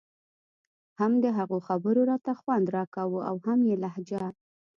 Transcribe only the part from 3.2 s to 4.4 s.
او هم يې لهجه.